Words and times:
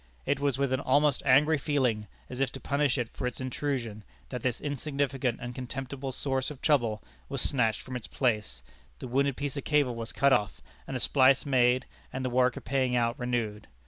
It 0.25 0.39
was 0.39 0.57
with 0.57 0.73
an 0.73 0.79
almost 0.79 1.21
angry 1.27 1.59
feeling, 1.59 2.07
as 2.27 2.39
if 2.39 2.51
to 2.53 2.59
punish 2.59 2.97
it 2.97 3.07
for 3.13 3.27
its 3.27 3.39
intrusion, 3.39 4.03
that 4.29 4.41
this 4.41 4.59
insignificant 4.59 5.37
and 5.39 5.53
contemptible 5.53 6.11
source 6.11 6.49
of 6.49 6.59
trouble 6.59 7.03
was 7.29 7.39
snatched 7.39 7.81
from 7.81 7.95
its 7.95 8.07
place, 8.07 8.63
the 8.97 9.07
wounded 9.07 9.37
piece 9.37 9.55
of 9.57 9.63
cable 9.63 9.93
was 9.93 10.11
cut 10.11 10.33
off, 10.33 10.59
and 10.87 10.97
a 10.97 10.99
splice 10.99 11.45
made 11.45 11.85
and 12.11 12.25
the 12.25 12.31
work 12.31 12.57
of 12.57 12.65
paying 12.65 12.95
out 12.95 13.19
renewed. 13.19 13.67